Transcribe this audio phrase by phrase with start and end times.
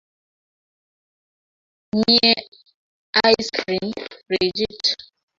[1.99, 2.33] Mie
[3.31, 3.89] ice cream
[4.25, 4.83] frijit